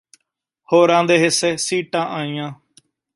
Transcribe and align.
ਹੋਰਾਂ 0.69 1.03
ਦੇ 1.03 1.17
ਹਿੱਸੇ 1.17 1.55
ਸੀਟਾਂ 1.57 2.05
ਆਈਆਂ 2.09 2.51